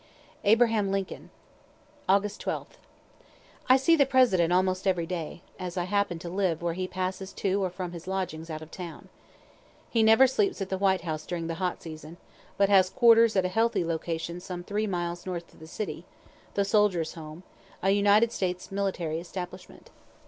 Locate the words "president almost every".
4.07-5.05